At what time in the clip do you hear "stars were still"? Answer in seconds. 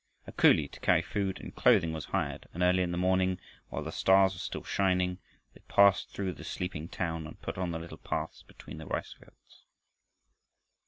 3.91-4.63